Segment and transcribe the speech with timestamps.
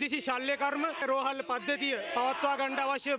[0.00, 3.16] හදිසි ශල්්‍ය කර්ම රෝහල් පද්ධතිය පවත්වා ගණ්ඩ අවශ්‍ය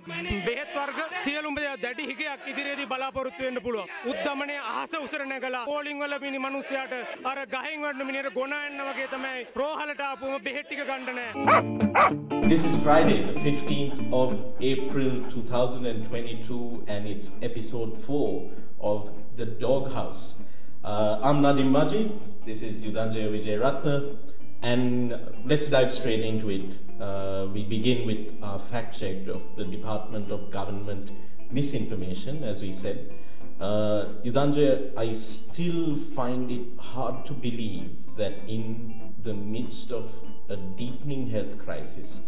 [0.48, 3.90] බෙහෙත් වර්ග සියලුම් දැඩි හිකයක් ඉදිරියේදී බලාපොරොත්තු වෙන්න පුළුවන්.
[4.12, 6.94] උද්දමනය අහස උසර නැගලා පෝලිං වල මිනි මනුස්සයාට
[7.32, 12.48] අර ගහෙන් වඩන මිනිහට ගොනා එන්න වගේ තමයි රෝහලට ආපුවම බෙහෙත් ටික ගන්න නැහැ.
[12.48, 14.30] This is Friday, the 15th of
[14.62, 18.50] April 2022, and it's episode 4
[18.80, 20.42] of The Doghouse.
[20.84, 22.12] Uh, I'm Nadim Majid,
[22.46, 23.96] this is Yudhanjaya Vijay Ratna,
[24.63, 27.01] and let's dive straight into it.
[27.01, 31.11] Uh, we begin with our fact check of the Department of Government
[31.51, 33.13] misinformation, as we said.
[33.61, 34.15] Uh,
[34.97, 40.11] I still find it hard to believe that in the midst of
[40.49, 42.21] a deepening health crisis,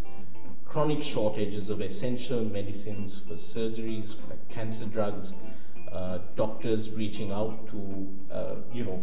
[0.64, 5.34] chronic shortages of essential medicines for surgeries, like cancer drugs,
[5.92, 9.02] uh, doctors reaching out to, uh, you know,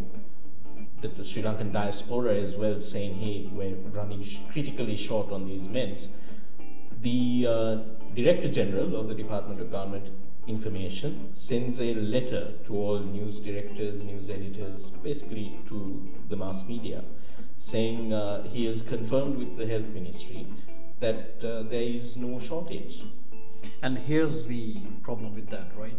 [1.02, 5.66] the, Sri Lankan diaspora as well, saying, hey, we're running sh- critically short on these
[5.66, 6.08] meds.
[7.00, 7.76] The uh,
[8.14, 10.08] Director General of the Department of Government
[10.46, 17.04] Information sends a letter to all news directors, news editors, basically to the mass media,
[17.56, 20.48] saying uh, he has confirmed with the Health Ministry
[20.98, 23.04] that uh, there is no shortage.
[23.82, 25.96] And here's the problem with that, right?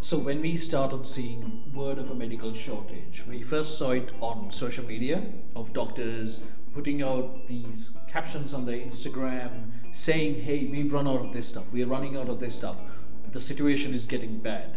[0.00, 4.50] So when we started seeing word of a medical shortage, we first saw it on
[4.50, 5.24] social media
[5.56, 6.40] of doctors
[6.72, 11.72] putting out these captions on their Instagram saying, "Hey, we've run out of this stuff.
[11.72, 12.80] We're running out of this stuff.
[13.32, 14.76] The situation is getting bad."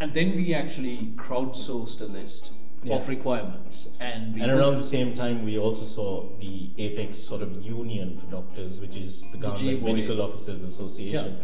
[0.00, 2.50] And then we actually crowdsourced a list
[2.84, 2.96] Yeah.
[2.96, 7.42] of requirements, and we And around the same time, we also saw the apex sort
[7.42, 9.94] of union for doctors, which is the Government GMOA.
[9.94, 11.36] Medical Officers Association,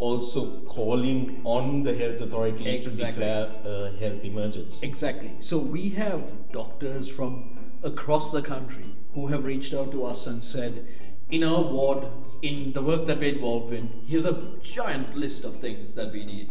[0.00, 3.04] also calling on the health authorities Exactly.
[3.04, 4.86] to declare a health emergency.
[4.86, 5.32] Exactly.
[5.38, 10.42] So we have doctors from across the country who have reached out to us and
[10.42, 10.86] said,
[11.30, 12.06] in our ward,
[12.42, 16.24] in the work that we're involved in, here's a giant list of things that we
[16.24, 16.50] need.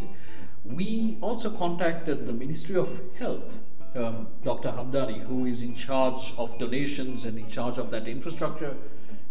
[0.64, 3.58] We also contacted the Ministry of Health,
[3.96, 4.70] um, Dr.
[4.70, 8.76] Hamdani, who is in charge of donations and in charge of that infrastructure.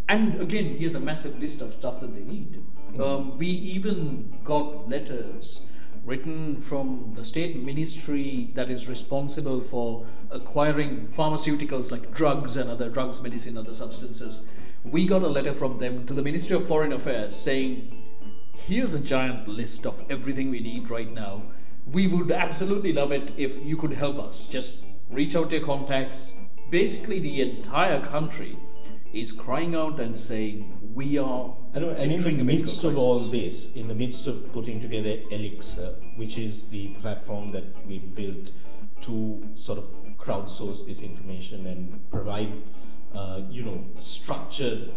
[0.08, 2.64] And again, here's a massive list of stuff that they need.
[3.00, 5.60] Um, we even got letters
[6.04, 12.88] written from the state ministry that is responsible for acquiring pharmaceuticals like drugs and other
[12.88, 14.50] drugs, medicine, other substances.
[14.84, 17.94] We got a letter from them to the Ministry of Foreign Affairs saying,
[18.54, 21.42] here's a giant list of everything we need right now.
[21.92, 24.46] We would absolutely love it if you could help us.
[24.46, 26.32] Just reach out to your contacts.
[26.70, 28.58] Basically, the entire country
[29.12, 33.20] is crying out and saying, we are I know, and in the midst of all
[33.20, 38.50] this, in the midst of putting together Elixir, which is the platform that we've built
[39.02, 42.52] to sort of crowdsource this information and provide,
[43.14, 44.90] uh, you know, structured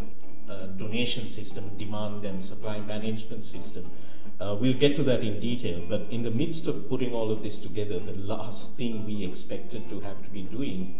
[0.49, 3.91] uh, donation system, demand and supply management system.
[4.39, 7.43] Uh, we'll get to that in detail, but in the midst of putting all of
[7.43, 10.99] this together, the last thing we expected to have to be doing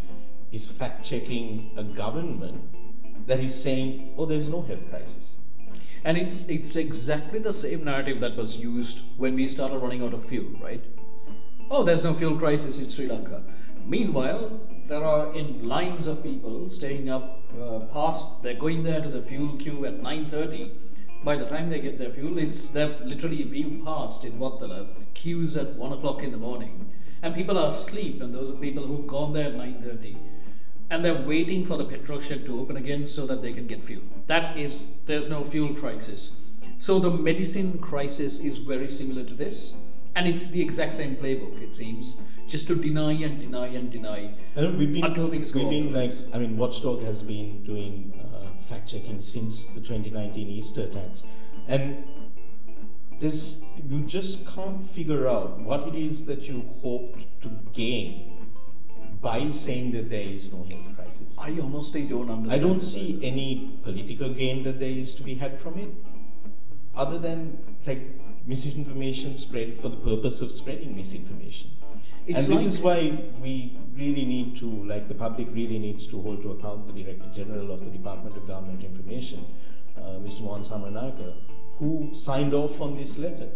[0.51, 2.61] is fact checking a government
[3.27, 5.37] that is saying, oh, there's no health crisis.
[6.03, 10.13] And it's it's exactly the same narrative that was used when we started running out
[10.13, 10.83] of fuel, right?
[11.69, 13.43] Oh, there's no fuel crisis in Sri Lanka.
[13.85, 18.41] Meanwhile, there are in lines of people staying up uh, past.
[18.41, 20.71] They're going there to the fuel queue at 9:30.
[21.23, 25.55] By the time they get their fuel, it's they're literally we've passed in Wattala queues
[25.55, 26.89] at one o'clock in the morning,
[27.21, 28.21] and people are asleep.
[28.23, 30.17] And those are people who've gone there at 9:30
[30.91, 33.81] and they're waiting for the petrol shed to open again so that they can get
[33.81, 34.03] fuel.
[34.25, 36.41] That is, there's no fuel crisis.
[36.79, 39.81] So the medicine crisis is very similar to this,
[40.15, 44.33] and it's the exact same playbook, it seems, just to deny and deny and deny.
[44.55, 46.13] Know we've been, Until things go we've off been like.
[46.33, 51.23] I mean, Watchdog has been doing uh, fact checking since the 2019 Easter attacks,
[51.67, 52.03] and
[53.19, 58.30] this you just can't figure out what it is that you hoped to gain
[59.21, 61.35] by saying that there is no health crisis.
[61.39, 62.51] I honestly don't understand.
[62.63, 65.93] I don't see any political gain that there is to be had from it,
[66.95, 68.01] other than like
[68.47, 71.69] misinformation spread for the purpose of spreading misinformation.
[72.25, 76.05] It's and this like- is why we really need to, like, the public really needs
[76.07, 79.45] to hold to account the Director General of the Department of Government Information,
[79.97, 80.41] uh, Mr.
[80.41, 81.33] Mohan Samaranayake,
[81.79, 83.49] who signed off on this letter.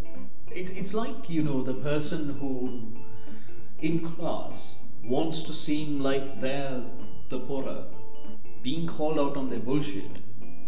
[0.52, 2.94] It's, it's like, you know, the person who
[3.80, 6.84] in class wants to seem like they're
[7.30, 7.86] the pora,
[8.62, 10.12] being called out on their bullshit,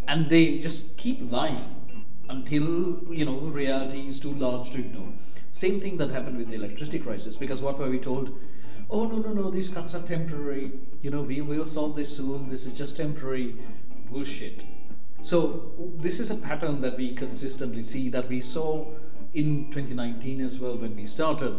[0.08, 1.76] and they just keep lying
[2.30, 5.12] until, you know, reality is too large to ignore.
[5.52, 8.38] Same thing that happened with the electricity crisis, because what were we told?
[8.90, 10.72] Oh, no, no, no, these cuts are temporary.
[11.02, 12.50] You know, we will solve this soon.
[12.50, 13.56] This is just temporary.
[14.10, 14.64] Bullshit.
[15.22, 18.94] So this is a pattern that we consistently see that we saw
[19.34, 21.58] in 2019 as well when we started,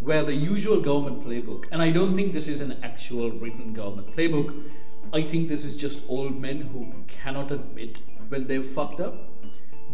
[0.00, 4.16] where the usual government playbook, and I don't think this is an actual written government
[4.16, 4.62] playbook.
[5.12, 9.14] I think this is just old men who cannot admit when they've fucked up.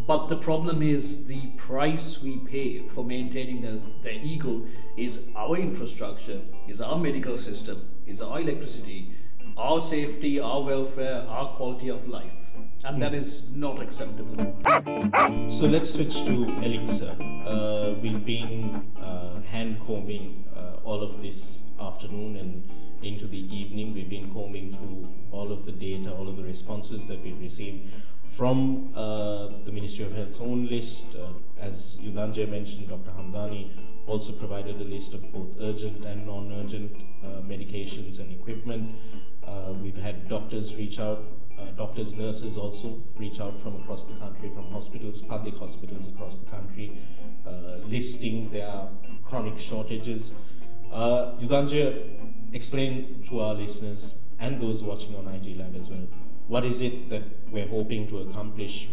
[0.07, 4.67] But the problem is the price we pay for maintaining their, their ego
[4.99, 9.15] is our infrastructure, is our medical system, is our electricity,
[9.57, 12.51] our safety, our welfare, our quality of life.
[12.85, 14.37] And that is not acceptable.
[15.49, 17.17] So let's switch to Elixir.
[17.47, 22.71] Uh, we've been uh, hand combing uh, all of this afternoon and
[23.03, 23.95] into the evening.
[23.95, 27.93] We've been combing through all of the data, all of the responses that we've received
[28.27, 31.07] from uh, the Ministry of Health's own list.
[31.15, 31.29] Uh,
[31.61, 33.11] as Yudhanjay mentioned, Dr.
[33.11, 33.71] Hamdani
[34.07, 36.93] also provided a list of both urgent and non urgent
[37.23, 38.95] uh, medications and equipment.
[39.83, 41.25] we've had doctors reach out
[41.59, 46.39] uh, doctors, nurses also reach out from across the country, from hospitals, public hospitals across
[46.39, 46.99] the country,
[47.47, 48.89] uh, listing their
[49.25, 50.33] chronic shortages.
[50.93, 51.33] Uh,
[52.53, 56.07] explain to our listeners and those watching on IG Live as well,
[56.47, 58.89] what is it that we're hoping to accomplish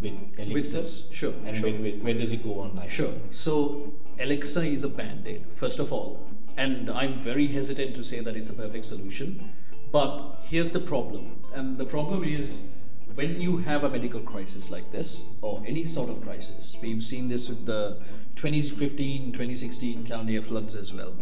[0.00, 0.54] with Elixir?
[0.54, 1.34] With this, sure.
[1.44, 1.70] And sure.
[1.70, 3.12] When, when, when does it go on like Sure.
[3.30, 6.26] So Elixir is a band-aid, first of all.
[6.56, 9.52] And I'm very hesitant to say that it's a perfect solution
[9.92, 12.70] but here's the problem, and the problem is
[13.14, 17.28] when you have a medical crisis like this, or any sort of crisis, we've seen
[17.28, 18.00] this with the
[18.36, 21.14] 2015 2016 calendar year floods as well.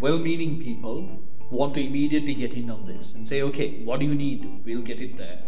[0.00, 4.06] Well meaning people want to immediately get in on this and say, okay, what do
[4.06, 4.62] you need?
[4.64, 5.40] We'll get it there.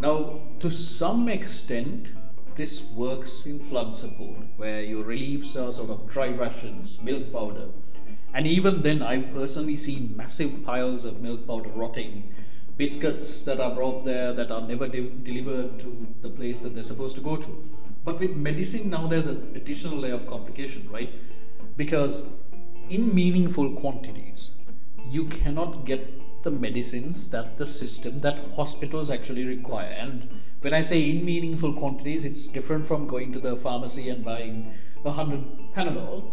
[0.00, 2.10] Now, to some extent,
[2.54, 7.68] this works in flood support, where your reliefs are sort of dry rations, milk powder,
[8.36, 12.34] and even then, I've personally seen massive piles of milk powder rotting,
[12.76, 16.82] biscuits that are brought there that are never de- delivered to the place that they're
[16.82, 17.64] supposed to go to.
[18.06, 21.12] But with medicine, now there's an additional layer of complication, right?
[21.76, 22.30] Because
[22.88, 24.52] in meaningful quantities,
[25.10, 29.90] you cannot get the medicines that the system, that hospitals actually require.
[29.90, 34.24] And when I say in meaningful quantities, it's different from going to the pharmacy and
[34.24, 34.72] buying
[35.04, 35.44] a hundred
[35.74, 36.32] Panadol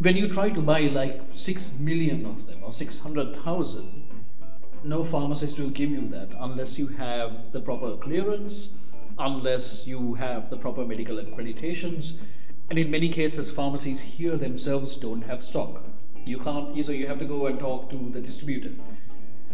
[0.00, 4.04] when you try to buy like 6 million of them or 600,000,
[4.84, 8.68] no pharmacist will give you that unless you have the proper clearance,
[9.18, 12.18] unless you have the proper medical accreditations.
[12.70, 15.84] And in many cases, pharmacies here themselves don't have stock.
[16.24, 18.70] You can't, so you have to go and talk to the distributor.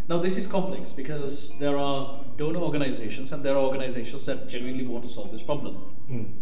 [0.09, 4.87] Now, this is complex because there are donor organizations and there are organizations that genuinely
[4.87, 5.95] want to solve this problem.
[6.11, 6.33] Mm.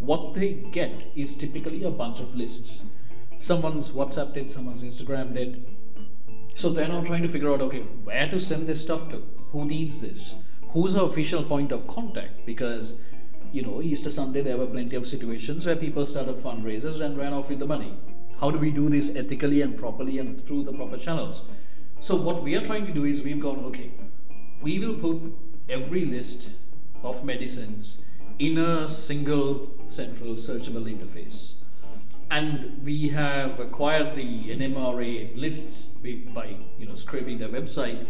[0.00, 2.82] What they get is typically a bunch of lists
[3.38, 5.68] someone's WhatsApped it, someone's Instagrammed it.
[6.54, 9.22] So they're now trying to figure out okay, where to send this stuff to?
[9.52, 10.34] Who needs this?
[10.70, 12.44] Who's the official point of contact?
[12.46, 13.00] Because,
[13.52, 17.32] you know, Easter Sunday there were plenty of situations where people started fundraisers and ran
[17.32, 17.96] off with the money.
[18.40, 21.42] How do we do this ethically and properly and through the proper channels?
[22.00, 23.90] So, what we are trying to do is we've gone, okay,
[24.62, 25.32] we will put
[25.68, 26.50] every list
[27.02, 28.02] of medicines
[28.38, 31.54] in a single central searchable interface
[32.30, 35.86] and we have acquired the NMRA lists
[36.34, 38.06] by you know scraping their website.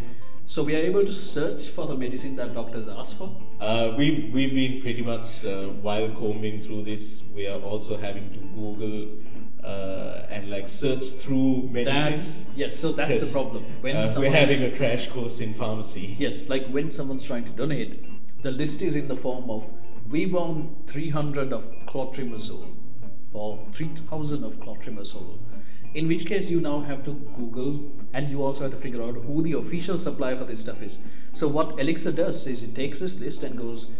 [0.48, 3.36] So we are able to search for the medicine that doctors ask for.
[3.60, 8.32] Uh, we've we've been pretty much uh, while combing through this, we are also having
[8.32, 9.08] to Google
[9.62, 12.46] uh, and like search through medicines.
[12.46, 13.64] That's, yes, so that's the problem.
[13.82, 16.16] When uh, we're having a crash course in pharmacy.
[16.18, 18.02] Yes, like when someone's trying to donate,
[18.40, 19.70] the list is in the form of
[20.08, 22.74] we want 300 of clotrimazole
[23.34, 25.40] or 3000 of clotrimazole
[25.94, 29.14] in which case you now have to google and you also have to figure out
[29.14, 30.98] who the official supplier for this stuff is.
[31.32, 33.90] So what elixir does is it takes this list and goes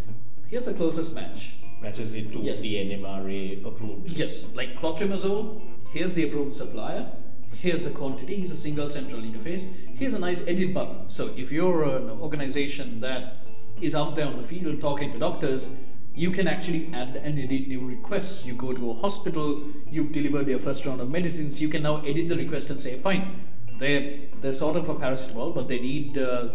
[0.48, 1.54] here's the closest match.
[1.80, 2.60] Matches it to yes.
[2.60, 4.10] the nmra approved.
[4.10, 4.54] Yes.
[4.54, 7.10] Like clotrimazole here's the approved supplier.
[7.52, 8.36] Here's the quantity.
[8.36, 9.66] Here's a single central interface.
[9.96, 11.08] Here's a nice edit button.
[11.08, 13.36] So if you're an organization that
[13.80, 15.70] is out there on the field talking to doctors
[16.18, 18.44] you can actually add and edit new requests.
[18.44, 22.00] You go to a hospital, you've delivered your first round of medicines, you can now
[22.00, 23.44] edit the request and say, fine,
[23.78, 26.48] they're, they're sort of a paracetamol, but they need, uh,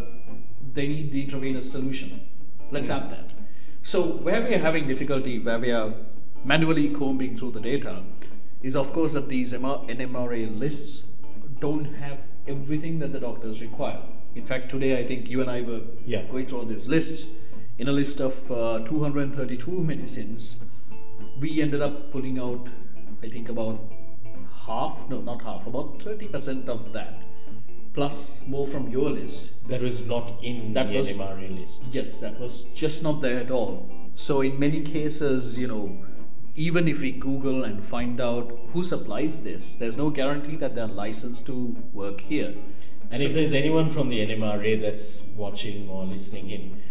[0.74, 2.28] they need the intravenous solution.
[2.72, 2.98] Let's mm.
[2.98, 3.30] add that.
[3.84, 5.94] So, where we are having difficulty, where we are
[6.44, 8.04] manually combing through the data,
[8.62, 11.04] is of course that these NMRA lists
[11.60, 14.02] don't have everything that the doctors require.
[14.36, 16.24] In fact, today I think you and I were yeah.
[16.24, 17.26] going through all these lists
[17.84, 20.56] in a list of uh, 232 medicines,
[21.42, 22.70] we ended up pulling out,
[23.22, 23.78] I think, about
[24.66, 27.24] half, no, not half, about 30% of that
[27.94, 29.52] plus more from your list.
[29.68, 31.82] That was not in That the was- NMRA list.
[31.92, 33.90] Yes, that was just not there at all.
[34.16, 35.98] So, in many cases, you know,
[36.56, 40.88] even if we Google and find out who supplies this, there's no guarantee that they're
[41.04, 42.56] licensed to work here.
[43.12, 46.82] And if there's anyone from the NMRA that's watching or listening in,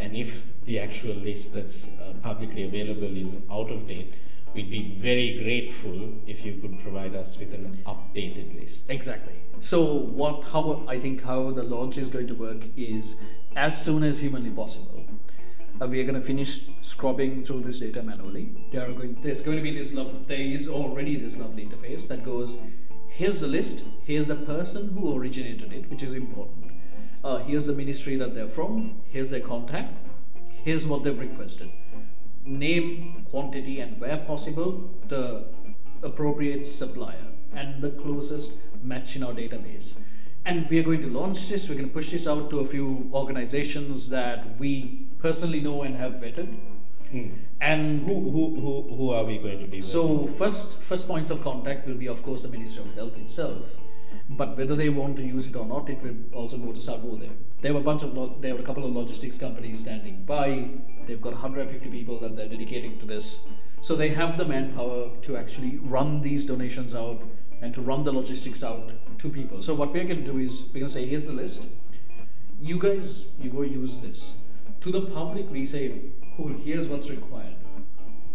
[0.00, 4.14] and if the actual list that's uh, publicly available is out of date,
[4.54, 8.84] we'd be very grateful if you could provide us with an updated list.
[8.88, 9.34] Exactly.
[9.60, 13.16] So what how I think how the launch is going to work is
[13.56, 15.04] as soon as humanly possible.
[15.80, 18.54] Uh, we are going to finish scrubbing through this data manually.
[18.72, 19.92] There going there's going to be this
[20.26, 22.58] there is already this lovely interface that goes
[23.08, 26.59] here's the list, here's the person who originated it, which is important.
[27.22, 29.92] Uh, here's the ministry that they're from, here's their contact,
[30.48, 31.70] here's what they've requested.
[32.44, 35.44] Name, quantity, and where possible, the
[36.02, 39.98] appropriate supplier and the closest match in our database.
[40.46, 42.64] And we are going to launch this, we're going to push this out to a
[42.64, 46.56] few organizations that we personally know and have vetted.
[47.60, 49.78] And Who, who, who, who are we going to be?
[49.78, 49.84] with?
[49.84, 53.76] so first first points of contact will be of course the Ministry of Health itself.
[54.30, 57.32] But whether they want to use it or not, it will also go to Sarvodaya.
[57.60, 60.70] There were a bunch of lo- were a couple of logistics companies standing by.
[61.06, 63.48] They've got 150 people that they're dedicating to this.
[63.80, 67.22] So they have the manpower to actually run these donations out
[67.60, 69.62] and to run the logistics out to people.
[69.62, 71.66] So what we're going to do is we're going to say here's the list.
[72.60, 74.34] You guys, you go use this.
[74.80, 76.00] To the public, we say,
[76.36, 77.56] cool, here's what's required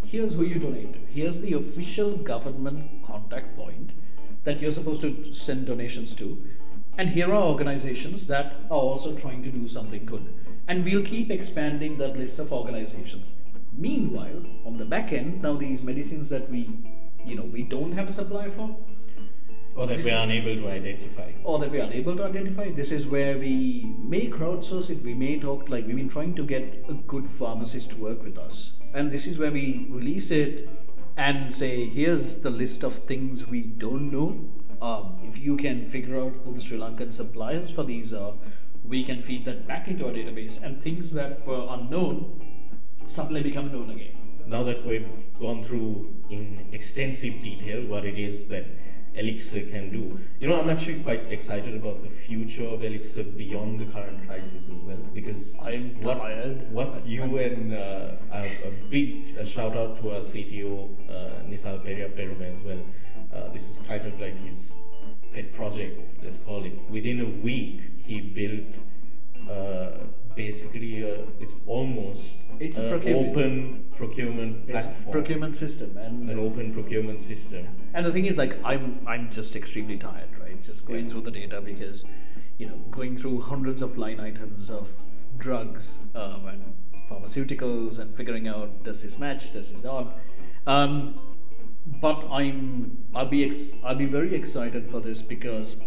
[0.06, 1.00] here's who you donate to.
[1.12, 3.90] Here's the official government contact point
[4.46, 6.42] that you're supposed to send donations to.
[6.98, 10.34] And here are organizations that are also trying to do something good.
[10.68, 13.36] And we'll keep expanding that list of organizations.
[13.74, 16.70] Meanwhile, on the back end, now these medicines that we,
[17.26, 18.76] you know, we don't have a supply for,
[19.76, 21.32] or that this we are unable to identify.
[21.44, 22.72] or that we are unable to identify.
[22.72, 25.04] This is where we may crowdsource it.
[25.04, 28.38] We may talk like we've been trying to get a good pharmacist to work with
[28.38, 30.70] us, and this is where we release it
[31.18, 34.52] and say, here's the list of things we don't know.
[34.82, 38.34] Um, if you can figure out who the Sri Lankan suppliers for these are,
[38.84, 42.42] we can feed that back into our database, and things that were unknown
[43.08, 44.16] suddenly become known again.
[44.46, 45.08] Now that we've
[45.40, 48.66] gone through in extensive detail what it is that
[49.16, 53.80] Elixir can do, you know, I'm actually quite excited about the future of Elixir beyond
[53.80, 54.98] the current crisis as well.
[55.14, 56.72] Because I'm what, tired.
[56.72, 61.80] what you and uh, a, a big uh shout out to our CTO uh, Nisal
[61.80, 62.82] Peria Perume as well.
[63.34, 64.76] Uh, this is kind of like his
[65.34, 66.74] pet project, let's call it.
[66.90, 68.76] Within a week, he built
[69.50, 70.06] uh,
[70.36, 73.30] basically uh, it's almost It's an procurement.
[73.30, 77.68] open procurement It's a procurement system, and an open procurement system.
[77.94, 80.62] And the thing is, like, I'm I'm just extremely tired, right?
[80.62, 82.06] Just going through the data because,
[82.58, 84.90] you know, going through hundreds of line items of
[85.38, 86.74] drugs um, and
[87.10, 90.18] pharmaceuticals and figuring out does this match, does this not.
[90.68, 91.20] Um,
[92.02, 95.82] but I'm I'll be ex- I'll be very excited for this because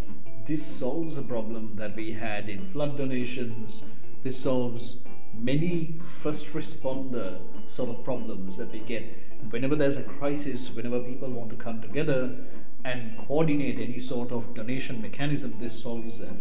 [0.46, 3.84] this solves a problem that we had in flood donations.
[4.22, 9.04] This solves many first responder sort of problems that we get
[9.50, 12.36] whenever there's a crisis, whenever people want to come together
[12.84, 15.54] and coordinate any sort of donation mechanism.
[15.58, 16.36] This solves that,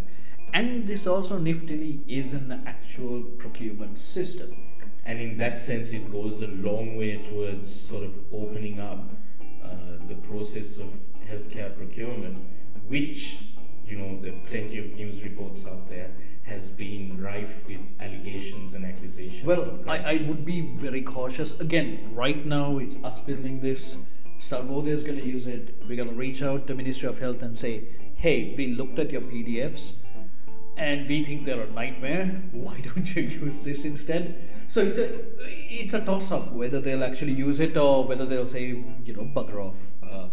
[0.53, 4.55] and this also niftily is an actual procurement system.
[5.05, 9.09] And in that sense, it goes a long way towards sort of opening up
[9.63, 10.87] uh, the process of
[11.29, 12.37] healthcare procurement,
[12.87, 13.39] which,
[13.85, 16.11] you know, there are plenty of news reports out there,
[16.47, 19.45] has been rife with allegations and accusations.
[19.45, 21.59] Well, of I, I would be very cautious.
[21.59, 24.07] Again, right now it's us building this.
[24.39, 25.75] Sarvodaya is going to use it.
[25.87, 27.83] We're going to reach out to Ministry of Health and say,
[28.15, 29.95] hey, we looked at your PDFs
[30.77, 32.41] and we think they're a nightmare.
[32.51, 34.49] Why don't you use this instead?
[34.67, 35.09] So it's a,
[35.41, 39.23] it's a toss up whether they'll actually use it or whether they'll say, you know,
[39.23, 39.91] bugger off.
[40.03, 40.29] Uh,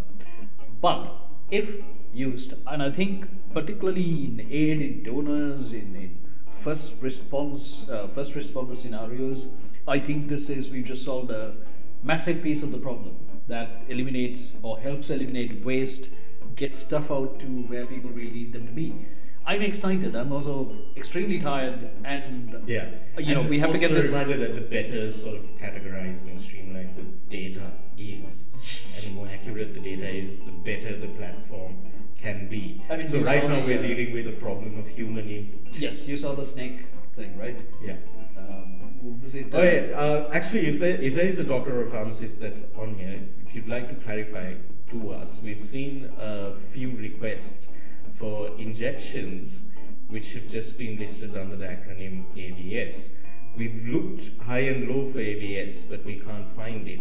[0.81, 1.13] but
[1.51, 1.81] if
[2.15, 6.19] used, and I think particularly in aid, in donors, in, in
[6.51, 9.51] first response, uh, first responder scenarios,
[9.87, 11.57] I think this is we've just solved a
[12.03, 13.17] massive piece of the problem
[13.49, 16.11] that eliminates or helps eliminate waste,
[16.57, 19.07] get stuff out to where people really need them to be.
[19.47, 20.17] I'm excited.
[20.17, 22.89] I'm also extremely tired, and Yeah.
[23.19, 24.15] you know, And we have to get this.
[24.15, 28.49] a reminder that the better sort of categorized and streamlined the data is,
[28.97, 31.77] and the more accurate the data is, the better the platform
[32.25, 32.81] can be.
[32.91, 35.75] I mean, so right now the, we're uh, dealing with a problem of human input.
[35.75, 37.61] Yes, you saw the snake thing, right?
[37.83, 37.97] Yeah.
[38.39, 39.55] Um, was it?
[39.55, 39.99] Oh yeah.
[40.03, 43.55] Uh, actually, if there if there is a doctor or pharmacist that's on here, if
[43.55, 44.55] you'd like to clarify
[44.91, 47.69] to us, we've seen a few requests
[48.13, 49.67] for injections
[50.09, 53.11] which have just been listed under the acronym AVS.
[53.57, 57.01] We've looked high and low for AVS, but we can't find it.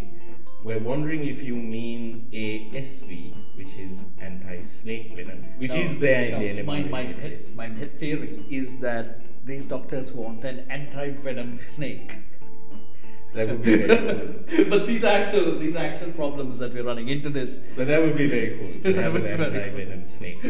[0.63, 6.39] We're wondering if you mean ASV, which is anti-snake venom, which No, is there no,
[6.39, 11.59] in the my, NMR my, my pet theory is that these doctors want an anti-venom
[11.59, 12.15] snake.
[13.33, 14.65] That would be very cool.
[14.69, 17.57] but these are actual these actual problems that we're running into this.
[17.75, 19.45] But that would be very cool to have an very cool.
[19.45, 20.45] anti-venom snake.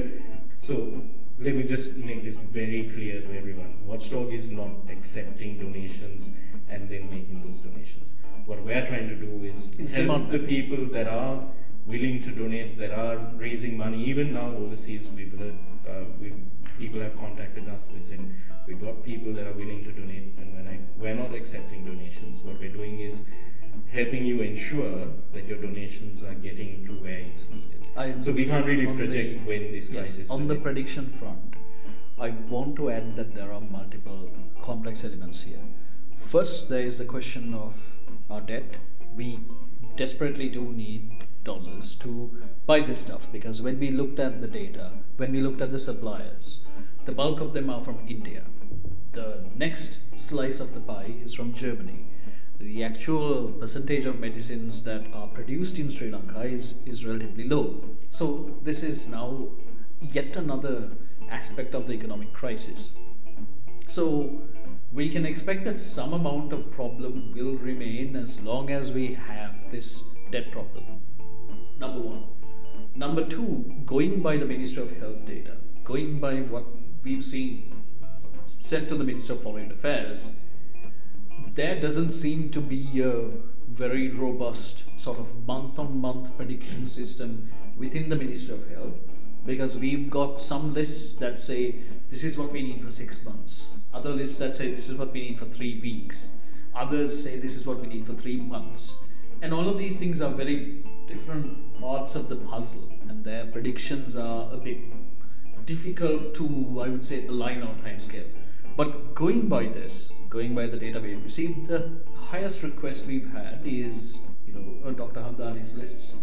[0.62, 1.02] So
[1.40, 3.80] let me just make this very clear to everyone.
[3.88, 6.34] Watchdog is not accepting donations
[6.70, 8.14] and then making those donations.
[8.46, 11.44] What we're trying to do is help the people that are
[11.86, 14.04] willing to donate, that are raising money.
[14.06, 15.56] Even now overseas, we've heard
[15.90, 16.34] uh, we
[16.78, 17.90] people have contacted us.
[17.90, 18.20] They said
[18.68, 22.42] we've got people that are willing to donate, and when I we're not accepting donations.
[22.42, 23.24] What we're doing is
[23.92, 27.88] helping you ensure that your donations are getting to where it's needed.
[27.96, 30.18] I- so we can't really project the- when this crisis.
[30.20, 31.56] yes, on the prediction front,
[32.20, 34.32] I want to add that there are multiple
[34.62, 35.64] complex elements here.
[36.16, 37.96] First, there is the question of
[38.30, 38.78] our debt.
[39.16, 39.40] We
[39.96, 42.32] desperately do need dollars to
[42.66, 45.80] buy this stuff because when we looked at the data, when we looked at the
[45.80, 46.66] suppliers,
[47.06, 48.44] the bulk of them are from India.
[49.12, 52.08] The next slice of the pie is from Germany.
[52.60, 57.84] The actual percentage of medicines that are produced in Sri Lanka is, is relatively low.
[58.10, 59.50] So, this is now
[60.02, 60.92] yet another
[61.30, 62.94] aspect of the economic crisis.
[63.88, 64.42] So,
[64.94, 69.72] we can expect that some amount of problem will remain as long as we have
[69.72, 71.02] this debt problem.
[71.80, 72.24] Number one.
[72.96, 76.66] Number two, going by the Minister of Health data, going by what
[77.04, 77.84] we've seen
[78.60, 80.36] sent to the Minister of Foreign Affairs,
[81.56, 83.32] there doesn't seem to be a
[83.68, 88.94] very robust sort of month on month prediction system within the Ministry of Health
[89.46, 91.82] because we've got some lists that say
[92.14, 95.12] this is what we need for six months, other lists that say this is what
[95.12, 96.38] we need for three weeks,
[96.76, 98.96] others say this is what we need for three months.
[99.42, 104.16] And all of these things are very different parts of the puzzle, and their predictions
[104.16, 104.78] are a bit
[105.66, 108.30] difficult to, I would say, align on time scale.
[108.78, 113.62] But going by this, going by the data we've received, the highest request we've had
[113.66, 115.22] is, you know, uh, Dr.
[115.22, 116.18] Hamdani's lists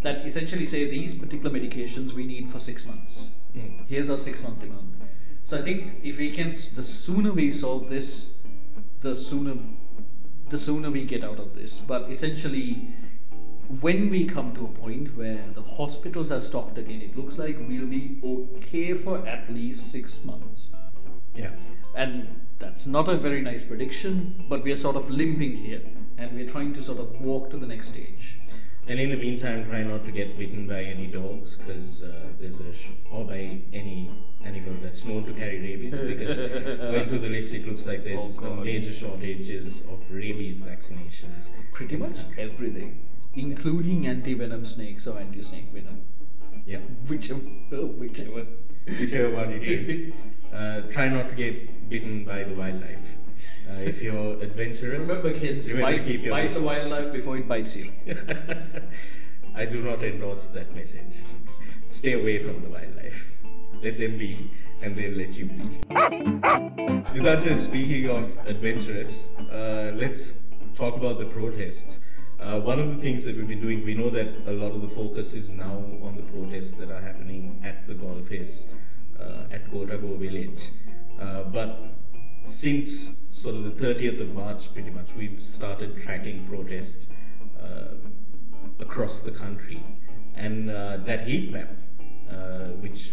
[0.00, 3.28] that essentially say these particular medications we need for six months.
[3.54, 3.86] Mm.
[3.86, 5.03] Here's our six month demand.
[5.44, 8.32] So I think if we can, the sooner we solve this,
[9.02, 9.56] the sooner,
[10.48, 11.80] the sooner we get out of this.
[11.80, 12.94] But essentially,
[13.82, 17.58] when we come to a point where the hospitals are stocked again, it looks like
[17.68, 20.70] we'll be okay for at least six months.
[21.34, 21.50] Yeah.
[21.94, 25.82] And that's not a very nice prediction, but we are sort of limping here
[26.16, 28.38] and we're trying to sort of walk to the next stage.
[28.86, 32.60] And in the meantime, try not to get bitten by any dogs, because uh, there's
[32.60, 34.10] a sh- or by any
[34.44, 35.98] animal that's known to carry rabies.
[36.10, 40.62] Because going through the list, it looks like there's Oh, some major shortages of rabies
[40.62, 41.50] vaccinations.
[41.72, 46.02] Pretty much everything, including anti venom snakes or anti snake venom,
[46.66, 46.78] Yeah,
[47.08, 47.40] whichever,
[48.02, 48.46] whichever.
[48.86, 50.26] whichever one it is.
[50.54, 53.16] Uh, try not to get bitten by the wildlife.
[53.68, 57.48] Uh, if you're adventurous, Remember, kids, remember bite, keep your bite the wildlife before it
[57.48, 57.90] bites you.
[59.54, 61.22] I do not endorse that message.
[61.88, 63.36] Stay away from the wildlife.
[63.84, 64.50] Let them be,
[64.82, 65.78] and they'll let you be.
[67.12, 70.40] Yudhanja, speaking of adventurous, uh, let's
[70.74, 72.00] talk about the protests.
[72.40, 74.80] Uh, one of the things that we've been doing, we know that a lot of
[74.80, 78.64] the focus is now on the protests that are happening at the Galle Face,
[79.20, 80.70] uh, at Gotago village.
[81.20, 81.78] Uh, but
[82.42, 87.08] since sort of the 30th of March, pretty much, we've started tracking protests
[87.62, 87.96] uh,
[88.80, 89.84] across the country.
[90.34, 91.68] And uh, that heat map,
[92.30, 93.12] uh, which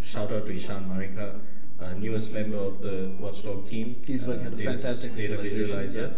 [0.00, 1.40] shout out to Ishan Marika,
[1.80, 3.96] uh, newest member of the Watchdog team.
[4.06, 6.14] He's working uh, on a fantastic data visualizer,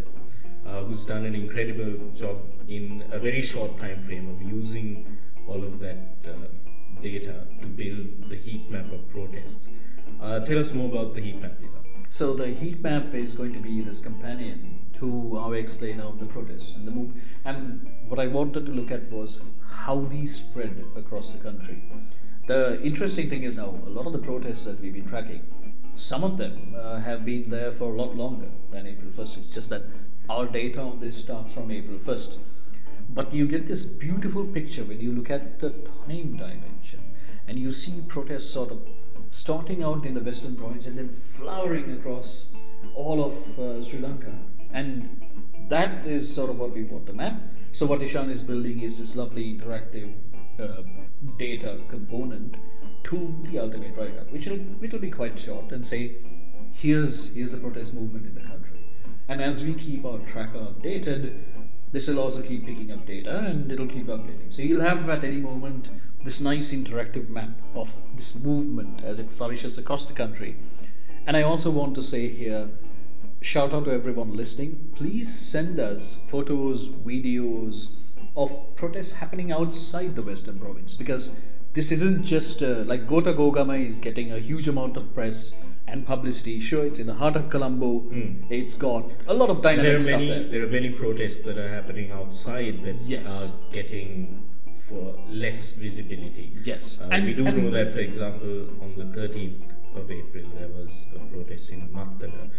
[0.66, 5.62] uh, who's done an incredible job in a very short time frame of using all
[5.62, 6.48] of that uh,
[7.00, 9.68] data to build the heat map of protests.
[10.20, 11.78] Uh, tell us more about the heat map, Eva.
[12.08, 16.26] So the heat map is going to be this companion to our explainer of the
[16.26, 17.12] protests and the move.
[17.44, 21.82] And what I wanted to look at was how these spread across the country.
[22.46, 25.42] The interesting thing is now a lot of the protests that we've been tracking,
[25.96, 29.38] some of them uh, have been there for a lot longer than April 1st.
[29.38, 29.82] It's just that
[30.30, 32.38] our data on this starts from April 1st.
[33.08, 37.00] But you get this beautiful picture when you look at the time dimension
[37.48, 38.80] and you see protests sort of
[39.30, 42.46] starting out in the western province and then flowering across
[42.94, 44.32] all of uh, Sri Lanka.
[44.72, 45.20] And
[45.68, 47.40] that is sort of what we want to map.
[47.72, 50.14] So, what Ishan is building is this lovely interactive
[50.58, 50.82] uh,
[51.38, 52.56] data component
[53.04, 56.16] to the ultimate write up, which will which will be quite short and say,
[56.72, 58.80] here's here's the protest movement in the country.
[59.28, 61.42] And as we keep our tracker updated,
[61.92, 64.52] this will also keep picking up data and it'll keep updating.
[64.52, 65.88] So you'll have at any moment
[66.22, 70.56] this nice interactive map of this movement as it flourishes across the country.
[71.26, 72.68] And I also want to say here,
[73.40, 74.92] shout out to everyone listening.
[74.96, 77.88] Please send us photos, videos
[78.36, 81.34] of protests happening outside the Western province because
[81.72, 85.52] this isn't just uh, like Gota Gogama is getting a huge amount of press
[85.88, 86.58] and publicity.
[86.60, 88.04] Sure, it's in the heart of Colombo.
[88.50, 90.28] It's got a lot of There dynamic are stuff many.
[90.28, 90.44] there.
[90.48, 93.44] There are many protests that are happening outside that Yes.
[93.44, 94.48] are getting
[94.88, 96.52] for less visibility.
[96.62, 97.00] Yes.
[97.00, 100.68] Uh, And- we do and- know that, for example, on the 13th of April, there
[100.68, 102.50] was a protest in Mattala,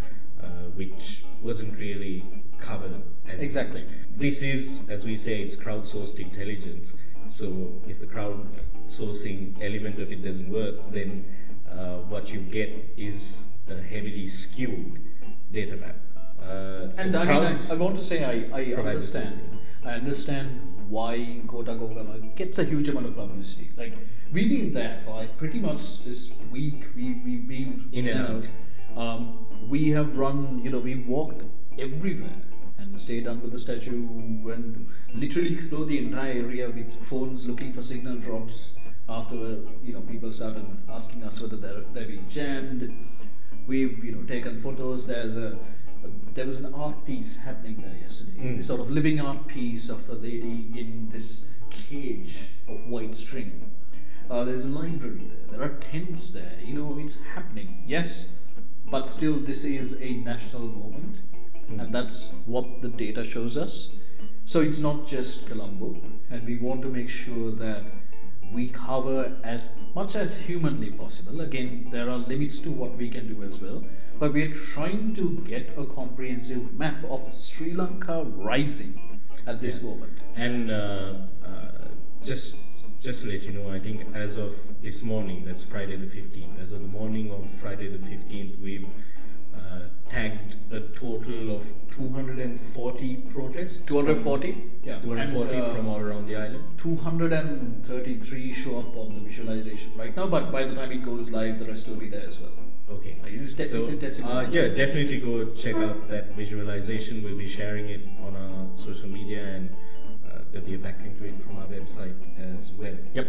[0.42, 2.24] uh, which wasn't really
[2.60, 3.84] covered as Exactly.
[3.84, 3.92] much.
[4.16, 6.94] This is, as we say, it's crowdsourced intelligence.
[7.28, 11.26] So if the crowdsourcing element of it doesn't work, then
[11.70, 15.00] uh, what you get is a heavily skewed
[15.52, 15.96] data map.
[16.42, 19.60] Uh, so And I mean, I, I want to say I, I understand.
[19.84, 23.72] I understand why Gota Gogama gets a huge amount of publicity.
[23.78, 23.94] Like
[24.32, 26.86] we've been there for like pretty much this week.
[26.96, 28.50] We we've been In and out.
[29.02, 30.62] Um, we have run.
[30.64, 31.44] You know, we've walked
[31.80, 32.42] everywhere
[32.78, 34.08] and stayed under the statue
[34.52, 38.76] and literally explored the entire area with phones looking for signal drops.
[39.10, 39.36] After
[39.84, 42.94] you know people started asking us whether they're they're being jammed.
[43.66, 45.08] We've you know taken photos.
[45.08, 45.58] There's a
[46.34, 48.56] there was an art piece happening there yesterday.
[48.56, 52.38] This sort of living art piece of a lady in this cage
[52.68, 53.72] of white string.
[54.30, 55.58] Uh, there's a library there.
[55.58, 56.58] There are tents there.
[56.64, 57.84] You know, it's happening.
[57.88, 58.34] Yes,
[58.90, 61.18] but still, this is a national moment,
[61.70, 63.96] and that's what the data shows us.
[64.46, 67.84] So it's not just Colombo, and we want to make sure that
[68.52, 71.42] we cover as much as humanly possible.
[71.42, 73.84] Again, there are limits to what we can do as well,
[74.20, 80.18] but we're trying to get a comprehensive map of Sri Lanka rising at this moment.
[80.36, 81.14] And uh,
[81.46, 81.88] uh,
[82.24, 82.56] just
[83.00, 86.60] just to let you know, I think as of this morning, that's Friday the 15th,
[86.60, 88.88] as of the morning of Friday the 15th, we've
[90.10, 93.80] tagged a total of 240 protests.
[93.82, 94.72] 240?
[94.84, 95.00] Yeah.
[95.00, 96.64] 240 And, uh, from all around the island.
[96.78, 101.60] 233 show up on the visualization right now, but by the time it goes live,
[101.60, 102.52] the rest will be there as well.
[102.90, 103.20] Okay.
[103.26, 107.22] It's te- so, it's uh, yeah, definitely go check out that visualization.
[107.24, 109.76] We'll be sharing it on our social media and
[110.26, 112.96] uh, there'll be a backlink to it from our website as well.
[113.14, 113.28] Yep.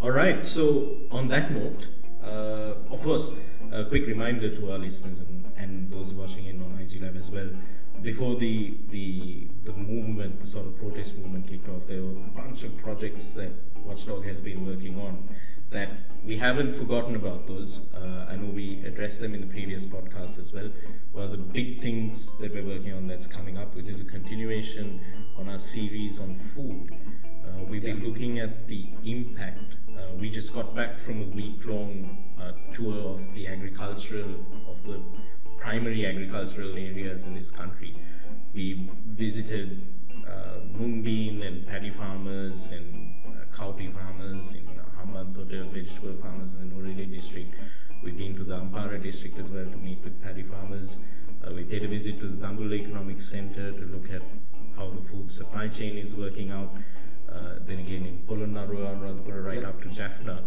[0.00, 0.46] All right.
[0.46, 1.88] So on that note,
[2.22, 3.32] uh, of course,
[3.72, 7.30] a quick reminder to our listeners and, and those watching in on IG Live as
[7.30, 7.48] well.
[8.02, 12.30] Before the the the movement, the sort of protest movement kicked off, there were a
[12.40, 13.50] bunch of projects that
[13.84, 15.28] Watchdog has been working on
[15.70, 15.90] that
[16.24, 17.80] we haven't forgotten about those.
[17.94, 20.70] Uh, I know we addressed them in the previous podcast as well.
[21.12, 24.04] One of the big things that we're working on that's coming up, which is a
[24.04, 25.00] continuation
[25.36, 26.90] on our series on food.
[27.44, 29.76] Uh, we've been looking at the impact.
[29.88, 34.34] Uh, we just got back from a week long uh, tour of the agricultural,
[34.68, 35.00] of the
[35.58, 37.94] primary agricultural areas in this country.
[38.54, 39.82] We visited
[40.28, 44.66] uh, mung bean and paddy farmers and uh, cowpea farmers in
[44.98, 47.54] Hambantota, vegetable farmers in the district.
[48.02, 50.96] We've been to the Ampara district as well to meet with paddy farmers.
[51.46, 54.22] Uh, we paid a visit to the Dambulla Economic Center to look at
[54.76, 56.72] how the food supply chain is working out.
[57.32, 60.44] Uh, then again in Polonnaruwa and Radhapura right up to Jaffna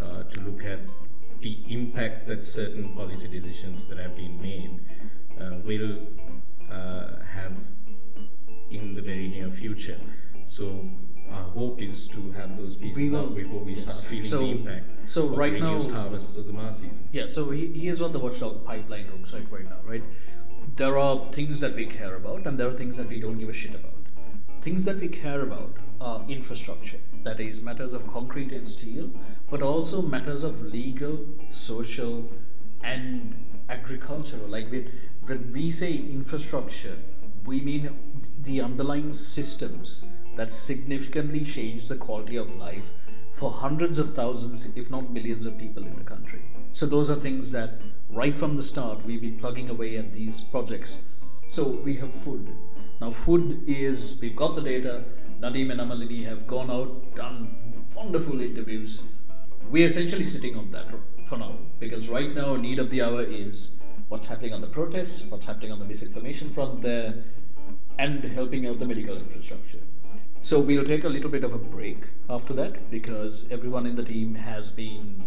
[0.00, 0.78] uh, to look at
[1.42, 4.80] the impact that certain policy decisions that have been made
[5.40, 5.98] uh, will
[6.70, 7.52] uh, have
[8.70, 10.00] in the very near future.
[10.46, 10.88] So
[11.30, 13.82] our hope is to have those pieces We will- out before we yes.
[13.82, 16.72] start feeling So- the impact so of right the now- reduced harvests of the Maha
[16.72, 17.08] season.
[17.12, 20.02] Yeah, so he, here's what the Watchdog pipeline looks like right now, right?
[20.76, 23.48] There are things that we care about, and there are things that we don't give
[23.48, 23.94] a shit about.
[24.62, 29.10] Things that we care about are infrastructure, that is, matters of concrete and steel,
[29.50, 32.28] but also matters of legal, social,
[32.82, 34.48] and agricultural.
[34.48, 34.68] Like
[35.24, 36.96] when we say infrastructure,
[37.44, 37.96] we mean
[38.42, 40.04] the underlying systems
[40.36, 42.92] that significantly change the quality of life
[43.32, 46.42] for hundreds of thousands, if not millions of people in the country.
[46.72, 47.80] So those are things that
[48.10, 51.02] right from the start we've been plugging away at these projects.
[51.48, 52.54] So we have food.
[53.00, 55.04] Now food is we've got the data.
[55.42, 59.02] Nadeem and Amalini have gone out, done wonderful interviews.
[59.68, 60.86] We're essentially sitting on that
[61.26, 65.22] for now because right now need of the hour is what's happening on the protests,
[65.22, 67.24] what's happening on the misinformation front there,
[67.98, 69.80] and helping out the medical infrastructure.
[70.42, 74.04] So we'll take a little bit of a break after that because everyone in the
[74.04, 75.24] team has been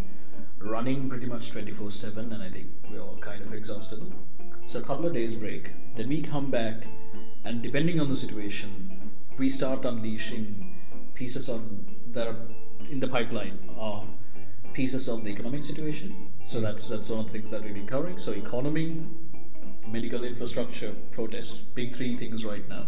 [0.60, 4.14] running pretty much 24 7, and I think we're all kind of exhausted.
[4.66, 5.74] So, a couple of days break.
[5.96, 6.88] Then we come back,
[7.44, 9.05] and depending on the situation,
[9.38, 10.76] we start unleashing
[11.14, 11.62] pieces of
[12.14, 12.38] that are
[12.90, 14.06] in the pipeline are
[14.74, 16.32] pieces of the economic situation.
[16.46, 16.62] So mm.
[16.62, 18.18] that's that's one of the things that we've been covering.
[18.18, 19.06] So economy,
[19.88, 22.88] medical infrastructure, protests, big three things right now.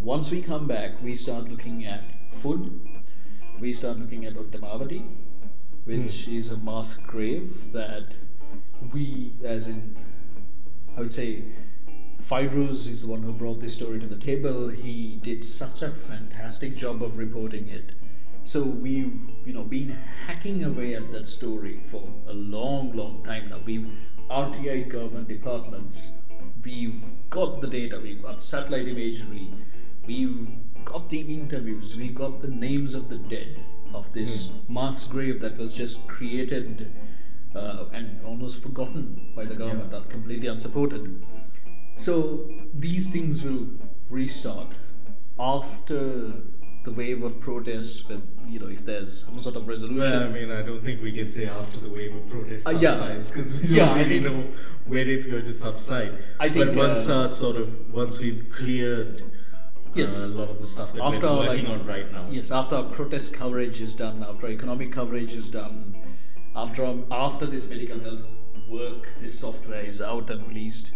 [0.00, 2.80] Once we come back, we start looking at food.
[3.60, 5.06] We start looking at Uttamavati,
[5.84, 6.36] which mm.
[6.36, 8.14] is a mass grave that
[8.92, 9.96] we, as in,
[10.96, 11.44] I would say,
[12.22, 14.68] Fidruz is the one who brought this story to the table.
[14.68, 17.92] He did such a fantastic job of reporting it.
[18.44, 19.90] So we've, you know, been
[20.26, 23.60] hacking away at that story for a long, long time now.
[23.64, 23.88] We've
[24.30, 26.12] RTI government departments.
[26.64, 27.98] We've got the data.
[28.00, 29.52] We've got satellite imagery.
[30.06, 30.48] We've
[30.84, 31.96] got the interviews.
[31.96, 33.58] We've got the names of the dead
[33.92, 36.92] of this mass grave that was just created
[37.54, 41.24] uh, and almost forgotten by the government, are completely unsupported.
[42.02, 43.68] So these things will
[44.10, 44.74] restart
[45.38, 46.32] after
[46.84, 48.08] the wave of protests.
[48.08, 49.98] With you know, if there's some sort of resolution.
[50.18, 52.72] Well, I mean, I don't think we can say after the wave of protest Uh,
[52.72, 54.44] subsides because we don't Yeah, really think- know
[54.86, 56.12] where it's going to subside.
[56.40, 59.22] I think, but once uh, uh, sort of once we've cleared
[59.94, 60.12] Yes.
[60.24, 62.26] uh, a lot of the stuff that after we're working like, on right now.
[62.30, 65.94] Yes, after our protest coverage is done, after economic coverage is done,
[66.56, 68.24] after um, after this medical health
[68.68, 70.92] work, this software is out and released.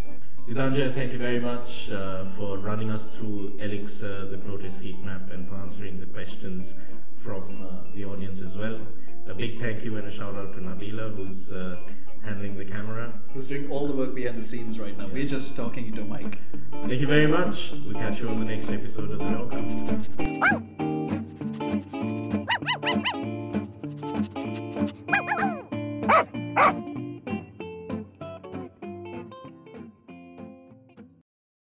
[0.48, 5.32] Yudhanja, thank you very much uh, for running us through Elixir, the protest heat map,
[5.32, 6.76] and for answering the questions
[7.14, 8.78] from uh, the audience as well.
[9.26, 11.76] A big thank you and a shout out to Nabila, who's uh,
[12.22, 13.12] handling the camera.
[13.34, 15.08] Who's doing all the work behind the scenes right now?
[15.12, 16.38] We're just talking into a mic.
[16.70, 17.72] Thank you very much.
[17.84, 20.46] We'll catch you on the next episode of the Doghouse.